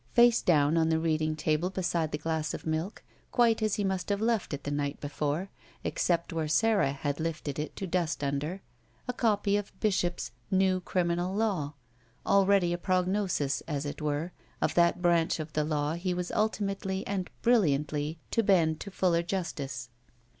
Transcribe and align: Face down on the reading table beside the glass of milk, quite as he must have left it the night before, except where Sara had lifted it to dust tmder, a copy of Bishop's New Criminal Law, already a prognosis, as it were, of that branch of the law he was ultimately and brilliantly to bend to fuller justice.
Face 0.13 0.41
down 0.41 0.77
on 0.77 0.89
the 0.89 0.97
reading 0.97 1.35
table 1.35 1.69
beside 1.69 2.11
the 2.11 2.17
glass 2.17 2.55
of 2.55 2.65
milk, 2.65 3.03
quite 3.31 3.61
as 3.61 3.75
he 3.75 3.83
must 3.83 4.09
have 4.09 4.19
left 4.19 4.51
it 4.51 4.63
the 4.63 4.71
night 4.71 4.99
before, 4.99 5.51
except 5.83 6.33
where 6.33 6.47
Sara 6.47 6.91
had 6.91 7.19
lifted 7.19 7.59
it 7.59 7.75
to 7.75 7.85
dust 7.85 8.21
tmder, 8.21 8.61
a 9.07 9.13
copy 9.13 9.57
of 9.57 9.79
Bishop's 9.79 10.31
New 10.49 10.79
Criminal 10.81 11.35
Law, 11.35 11.73
already 12.25 12.73
a 12.73 12.79
prognosis, 12.79 13.61
as 13.67 13.85
it 13.85 14.01
were, 14.01 14.31
of 14.59 14.73
that 14.73 15.03
branch 15.03 15.39
of 15.39 15.53
the 15.53 15.63
law 15.63 15.93
he 15.93 16.15
was 16.15 16.31
ultimately 16.31 17.05
and 17.05 17.29
brilliantly 17.43 18.17
to 18.31 18.41
bend 18.41 18.79
to 18.79 18.89
fuller 18.89 19.21
justice. 19.21 19.89